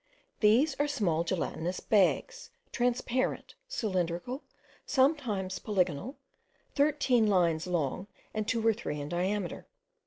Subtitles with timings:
[0.39, 4.41] These are small gelatinous bags, transparent, cylindrical,
[4.83, 6.17] sometimes polygonal,
[6.73, 9.67] thirteen lines long and two or three in diameter.